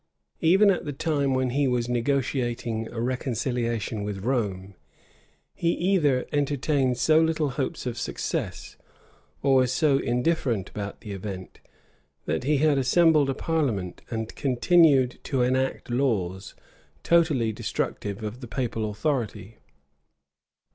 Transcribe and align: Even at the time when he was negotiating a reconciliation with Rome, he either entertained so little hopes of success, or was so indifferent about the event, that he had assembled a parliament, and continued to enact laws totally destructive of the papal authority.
Even 0.39 0.71
at 0.71 0.83
the 0.83 0.93
time 0.93 1.35
when 1.35 1.51
he 1.51 1.67
was 1.67 1.87
negotiating 1.87 2.87
a 2.91 2.99
reconciliation 2.99 4.03
with 4.03 4.25
Rome, 4.25 4.73
he 5.53 5.73
either 5.73 6.25
entertained 6.31 6.97
so 6.97 7.21
little 7.21 7.51
hopes 7.51 7.85
of 7.85 7.99
success, 7.99 8.77
or 9.43 9.57
was 9.57 9.71
so 9.71 9.99
indifferent 9.99 10.71
about 10.71 11.01
the 11.01 11.11
event, 11.11 11.59
that 12.25 12.45
he 12.45 12.57
had 12.57 12.79
assembled 12.79 13.29
a 13.29 13.35
parliament, 13.35 14.01
and 14.09 14.35
continued 14.35 15.19
to 15.25 15.43
enact 15.43 15.91
laws 15.91 16.55
totally 17.03 17.51
destructive 17.51 18.23
of 18.23 18.41
the 18.41 18.47
papal 18.47 18.89
authority. 18.89 19.59